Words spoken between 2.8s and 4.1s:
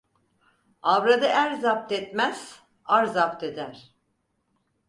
ar zapt eder.